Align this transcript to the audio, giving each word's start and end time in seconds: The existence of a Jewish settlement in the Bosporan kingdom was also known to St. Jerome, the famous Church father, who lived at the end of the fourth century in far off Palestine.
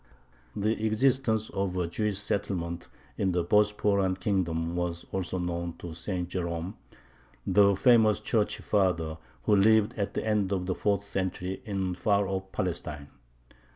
The 0.55 0.83
existence 0.87 1.51
of 1.51 1.77
a 1.77 1.85
Jewish 1.85 2.17
settlement 2.17 2.87
in 3.19 3.33
the 3.33 3.43
Bosporan 3.45 4.15
kingdom 4.19 4.75
was 4.75 5.05
also 5.11 5.37
known 5.37 5.77
to 5.77 5.93
St. 5.93 6.27
Jerome, 6.27 6.75
the 7.45 7.75
famous 7.75 8.19
Church 8.19 8.57
father, 8.57 9.19
who 9.43 9.55
lived 9.55 9.93
at 9.99 10.15
the 10.15 10.25
end 10.25 10.51
of 10.51 10.65
the 10.65 10.73
fourth 10.73 11.03
century 11.03 11.61
in 11.65 11.93
far 11.93 12.27
off 12.27 12.51
Palestine. 12.51 13.09